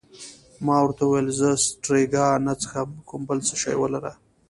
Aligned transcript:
ما 0.65 0.75
ورته 0.81 1.01
وویل: 1.05 1.27
زه 1.39 1.49
سټریګا 1.65 2.27
نه 2.45 2.53
څښم، 2.61 2.89
کوم 3.07 3.21
بل 3.27 3.39
شی 3.63 3.75
ولره. 3.79 4.11